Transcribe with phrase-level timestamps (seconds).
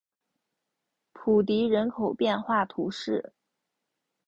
[1.13, 3.35] 普迪人口变化图示